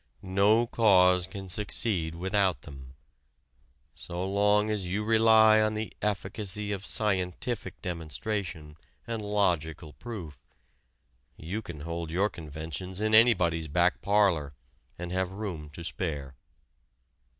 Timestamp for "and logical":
9.05-9.93